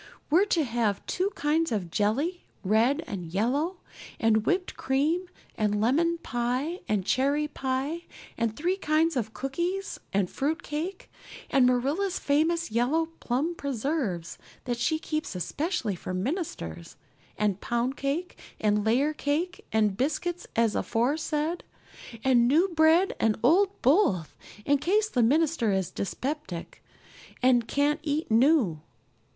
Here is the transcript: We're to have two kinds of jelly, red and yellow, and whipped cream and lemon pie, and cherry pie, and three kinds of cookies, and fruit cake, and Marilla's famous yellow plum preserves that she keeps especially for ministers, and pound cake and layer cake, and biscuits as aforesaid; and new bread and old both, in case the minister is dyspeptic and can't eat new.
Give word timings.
We're 0.31 0.45
to 0.45 0.63
have 0.63 1.05
two 1.05 1.29
kinds 1.35 1.71
of 1.71 1.91
jelly, 1.91 2.43
red 2.63 3.03
and 3.05 3.27
yellow, 3.31 3.81
and 4.19 4.47
whipped 4.47 4.75
cream 4.75 5.29
and 5.55 5.79
lemon 5.79 6.17
pie, 6.23 6.79
and 6.87 7.05
cherry 7.05 7.47
pie, 7.47 8.05
and 8.35 8.57
three 8.57 8.77
kinds 8.77 9.15
of 9.15 9.35
cookies, 9.35 9.99
and 10.11 10.27
fruit 10.27 10.63
cake, 10.63 11.11
and 11.51 11.67
Marilla's 11.67 12.17
famous 12.17 12.71
yellow 12.71 13.09
plum 13.19 13.53
preserves 13.53 14.39
that 14.63 14.79
she 14.79 14.97
keeps 14.97 15.35
especially 15.35 15.95
for 15.95 16.15
ministers, 16.15 16.95
and 17.37 17.61
pound 17.61 17.95
cake 17.95 18.39
and 18.59 18.83
layer 18.83 19.13
cake, 19.13 19.67
and 19.71 19.97
biscuits 19.97 20.47
as 20.55 20.73
aforesaid; 20.75 21.63
and 22.23 22.47
new 22.47 22.69
bread 22.69 23.15
and 23.19 23.37
old 23.43 23.79
both, 23.83 24.35
in 24.65 24.79
case 24.79 25.09
the 25.09 25.21
minister 25.21 25.71
is 25.71 25.91
dyspeptic 25.91 26.83
and 27.43 27.67
can't 27.67 27.99
eat 28.01 28.31
new. 28.31 28.81